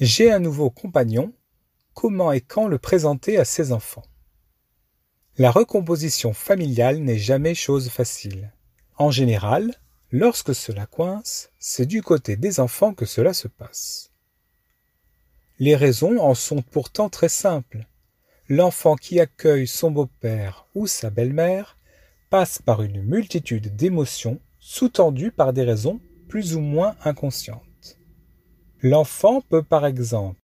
[0.00, 1.34] J'ai un nouveau compagnon.
[1.92, 4.06] Comment et quand le présenter à ses enfants?
[5.36, 8.50] La recomposition familiale n'est jamais chose facile.
[8.96, 9.74] En général,
[10.10, 14.10] lorsque cela coince, c'est du côté des enfants que cela se passe.
[15.58, 17.86] Les raisons en sont pourtant très simples.
[18.48, 21.76] L'enfant qui accueille son beau-père ou sa belle-mère
[22.30, 27.69] passe par une multitude d'émotions sous-tendues par des raisons plus ou moins inconscientes.
[28.82, 30.40] L'enfant peut par exemple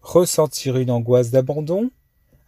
[0.00, 1.90] ressentir une angoisse d'abandon,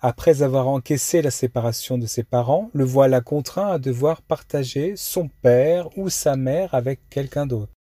[0.01, 5.29] après avoir encaissé la séparation de ses parents, le voilà contraint à devoir partager son
[5.43, 7.75] père ou sa mère avec quelqu'un d'autre.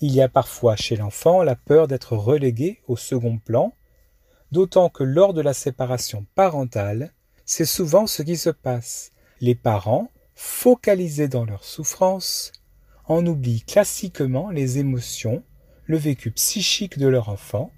[0.00, 3.72] Il y a parfois chez l'enfant la peur d'être relégué au second plan,
[4.52, 7.14] d'autant que lors de la séparation parentale,
[7.46, 9.12] c'est souvent ce qui se passe.
[9.40, 12.52] Les parents, focalisés dans leur souffrance,
[13.06, 15.42] en oublient classiquement les émotions
[15.88, 17.72] le vécu psychique de leur enfant.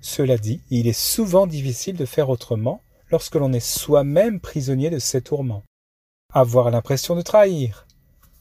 [0.00, 4.98] Cela dit, il est souvent difficile de faire autrement lorsque l'on est soi-même prisonnier de
[4.98, 5.64] ces tourments.
[6.32, 7.86] Avoir l'impression de trahir.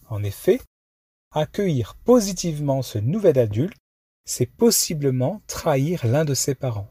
[0.10, 0.60] En effet,
[1.32, 3.78] accueillir positivement ce nouvel adulte,
[4.26, 6.90] c'est possiblement trahir l'un de ses parents.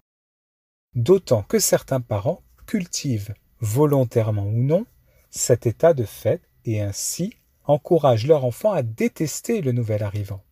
[0.95, 4.87] D'autant que certains parents cultivent, volontairement ou non,
[5.31, 10.43] cet état de fait et ainsi encouragent leur enfant à détester le nouvel arrivant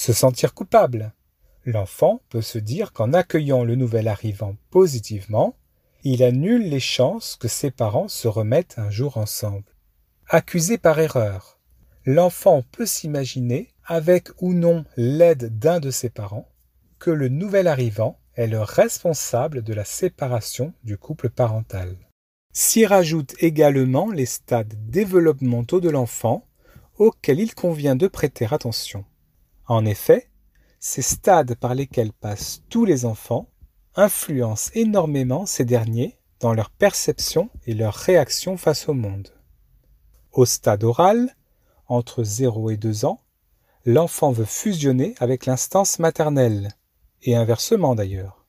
[0.00, 1.12] se sentir coupable.
[1.66, 5.56] L'enfant peut se dire qu'en accueillant le nouvel arrivant positivement,
[6.04, 9.66] il annule les chances que ses parents se remettent un jour ensemble.
[10.26, 11.58] Accusé par erreur.
[12.06, 16.48] L'enfant peut s'imaginer, avec ou non l'aide d'un de ses parents,
[16.98, 21.94] que le nouvel arrivant est le responsable de la séparation du couple parental.
[22.54, 26.46] S'y rajoutent également les stades développementaux de l'enfant
[26.96, 29.04] auxquels il convient de prêter attention.
[29.70, 30.28] En effet,
[30.80, 33.48] ces stades par lesquels passent tous les enfants
[33.94, 39.28] influencent énormément ces derniers dans leur perception et leur réaction face au monde.
[40.32, 41.36] Au stade oral,
[41.86, 43.20] entre 0 et 2 ans,
[43.84, 46.70] l'enfant veut fusionner avec l'instance maternelle,
[47.22, 48.44] et inversement d'ailleurs.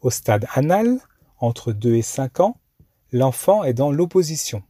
[0.00, 1.00] Au stade anal,
[1.40, 2.60] entre 2 et 5 ans,
[3.10, 4.62] l'enfant est dans l'opposition.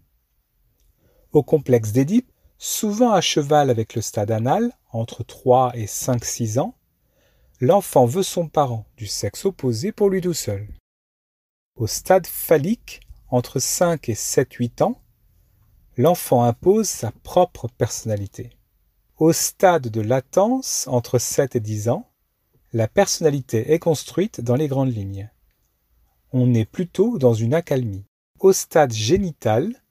[1.33, 6.75] Au complexe d'Édipe, souvent à cheval avec le stade anal, entre 3 et 5-6 ans,
[7.61, 10.69] l'enfant veut son parent du sexe opposé pour lui tout seul.
[11.77, 15.01] Au stade phallique, entre 5 et 7-8 ans,
[15.97, 18.51] l'enfant impose sa propre personnalité.
[19.19, 22.11] Au stade de latence, entre 7 et 10 ans,
[22.73, 25.31] la personnalité est construite dans les grandes lignes.
[26.33, 28.05] On est plutôt dans une accalmie.
[28.41, 29.83] Au stade génital,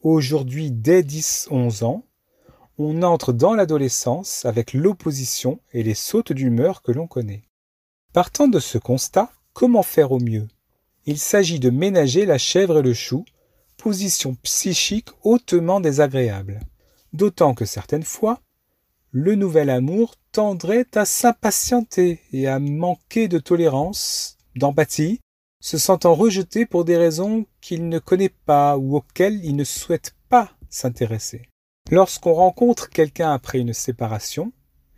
[0.00, 2.04] aujourd'hui dès 10-11 ans,
[2.78, 7.44] on entre dans l'adolescence avec l'opposition et les sautes d'humeur que l'on connaît.
[8.12, 10.48] Partant de ce constat, comment faire au mieux?
[11.06, 13.24] Il s'agit de ménager la chèvre et le chou,
[13.76, 16.60] position psychique hautement désagréable.
[17.12, 18.40] D'autant que certaines fois,
[19.10, 25.20] le nouvel amour tendrait à s'impatienter et à manquer de tolérance, d'empathie,
[25.60, 30.14] se sentant rejeté pour des raisons qu'il ne connaît pas ou auxquelles il ne souhaite
[30.28, 31.48] pas s'intéresser.
[31.90, 34.52] Lorsqu'on rencontre quelqu'un après une séparation,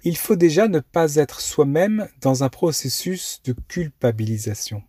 [0.05, 4.83] il faut déjà ne pas être soi-même dans un processus de culpabilisation.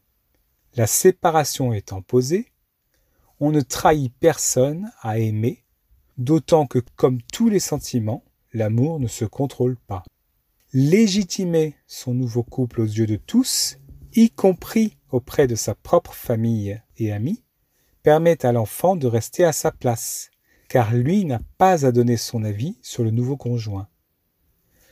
[0.75, 2.51] La séparation étant posée,
[3.39, 5.63] on ne trahit personne à aimer,
[6.17, 10.03] d'autant que comme tous les sentiments, l'amour ne se contrôle pas.
[10.73, 13.77] Légitimer son nouveau couple aux yeux de tous,
[14.13, 17.43] y compris auprès de sa propre famille et amis,
[18.03, 20.29] permet à l'enfant de rester à sa place,
[20.67, 23.87] car lui n'a pas à donner son avis sur le nouveau conjoint.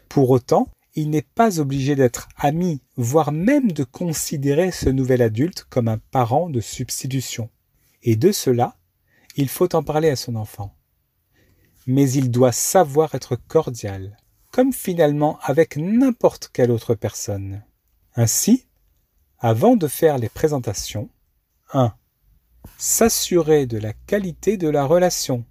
[0.10, 5.66] Pour autant, il n'est pas obligé d'être ami, voire même de considérer ce nouvel adulte
[5.70, 7.50] comme un parent de substitution.
[8.04, 8.76] Et de cela,
[9.36, 10.76] il faut en parler à son enfant.
[11.88, 14.18] Mais il doit savoir être cordial,
[14.52, 17.64] comme finalement avec n'importe quelle autre personne.
[18.16, 18.68] Ainsi,
[19.40, 21.10] avant de faire les présentations,
[21.74, 21.94] 1.
[22.78, 25.44] S'assurer de la qualité de la relation,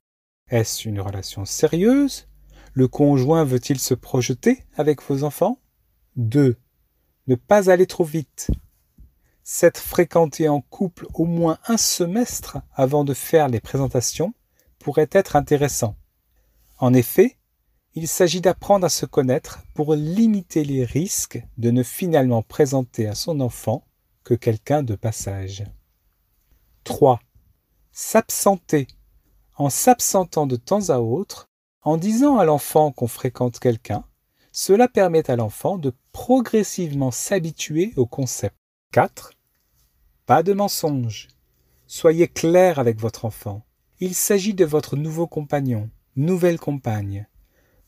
[0.52, 2.28] est-ce une relation sérieuse?
[2.74, 5.58] Le conjoint veut-il se projeter avec vos enfants?
[6.16, 6.58] 2.
[7.26, 8.50] Ne pas aller trop vite.
[9.42, 14.34] S'être fréquenté en couple au moins un semestre avant de faire les présentations
[14.78, 15.96] pourrait être intéressant.
[16.76, 17.38] En effet,
[17.94, 23.14] il s'agit d'apprendre à se connaître pour limiter les risques de ne finalement présenter à
[23.14, 23.86] son enfant
[24.22, 25.64] que quelqu'un de passage.
[26.84, 27.20] 3.
[27.90, 28.86] S'absenter
[29.56, 31.48] en s'absentant de temps à autre,
[31.82, 34.04] en disant à l'enfant qu'on fréquente quelqu'un,
[34.52, 38.56] cela permet à l'enfant de progressivement s'habituer au concept.
[38.92, 39.32] 4.
[40.26, 41.28] Pas de mensonge.
[41.86, 43.62] Soyez clair avec votre enfant.
[44.00, 47.26] Il s'agit de votre nouveau compagnon, nouvelle compagne.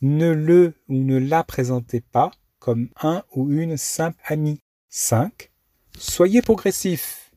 [0.01, 4.61] Ne le ou ne la présentez pas comme un ou une simple amie.
[4.89, 5.51] 5.
[5.99, 7.33] Soyez progressif.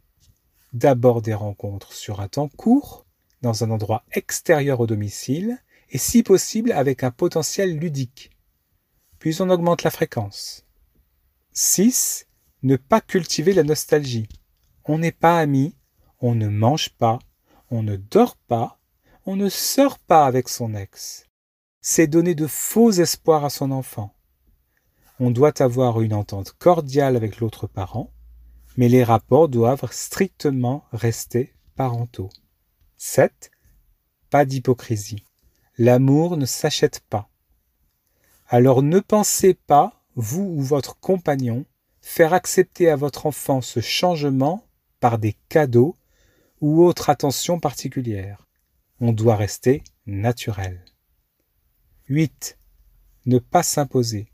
[0.74, 3.07] D'abord des rencontres sur un temps court,
[3.64, 5.58] un endroit extérieur au domicile,
[5.90, 8.32] et si possible avec un potentiel ludique.
[9.20, 10.66] Puis on augmente la fréquence.
[11.54, 12.28] 6.
[12.64, 14.28] Ne pas cultiver la nostalgie.
[14.86, 15.76] On n'est pas amis,
[16.20, 17.20] on ne mange pas,
[17.72, 18.80] on ne dort pas,
[19.26, 21.26] on ne sort pas avec son ex.
[21.82, 24.14] C'est donner de faux espoirs à son enfant.
[25.20, 28.12] On doit avoir une entente cordiale avec l'autre parent,
[28.78, 32.30] mais les rapports doivent strictement rester parentaux.
[32.98, 33.52] 7.
[34.30, 35.24] Pas d'hypocrisie.
[35.78, 37.30] L'amour ne s'achète pas.
[38.48, 41.66] Alors ne pensez pas, vous ou votre compagnon,
[42.02, 44.66] faire accepter à votre enfant ce changement
[45.00, 45.96] par des cadeaux
[46.60, 48.48] ou autre attention particulière.
[49.00, 50.84] On doit rester naturel.
[52.10, 52.58] 8.
[53.28, 54.32] Ne pas s'imposer.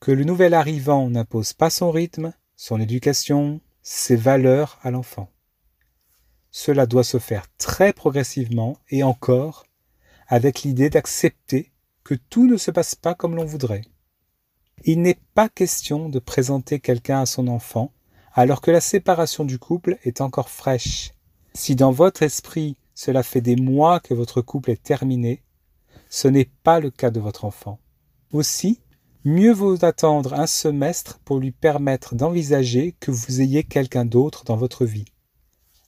[0.00, 5.30] Que le nouvel arrivant n'impose pas son rythme, son éducation, ses valeurs à l'enfant.
[6.50, 9.64] Cela doit se faire très progressivement et encore
[10.26, 11.72] avec l'idée d'accepter
[12.04, 13.84] que tout ne se passe pas comme l'on voudrait.
[14.84, 17.92] Il n'est pas question de présenter quelqu'un à son enfant
[18.32, 21.12] alors que la séparation du couple est encore fraîche.
[21.54, 25.42] Si dans votre esprit cela fait des mois que votre couple est terminé,
[26.08, 27.78] ce n'est pas le cas de votre enfant.
[28.32, 28.80] Aussi,
[29.24, 34.56] mieux vaut attendre un semestre pour lui permettre d'envisager que vous ayez quelqu'un d'autre dans
[34.56, 35.06] votre vie.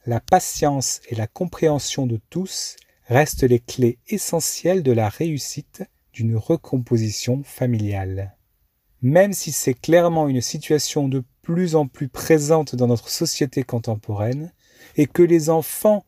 [0.04, 2.75] La patience et la compréhension de tous
[3.06, 8.37] restent les clés essentielles de la réussite d'une recomposition familiale.
[9.00, 14.52] Même si c'est clairement une situation de plus en plus présente dans notre société contemporaine,
[14.96, 16.04] et que les enfants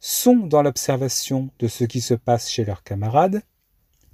[0.00, 3.42] sont dans l'observation de ce qui se passe chez leurs camarades,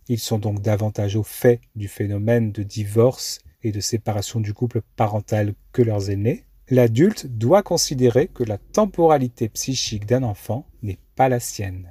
[0.08, 4.82] ils sont donc davantage au fait du phénomène de divorce et de séparation du couple
[4.96, 11.28] parental que leurs aînés, l'adulte doit considérer que la temporalité psychique d'un enfant n'est pas
[11.28, 11.88] la sienne.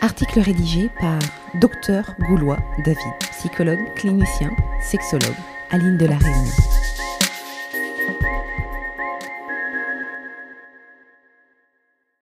[0.00, 1.18] Article rédigé par
[1.60, 2.98] Dr Goulois David,
[3.30, 4.50] psychologue, clinicien,
[4.80, 5.22] sexologue
[5.78, 6.71] l'île de la Réunion.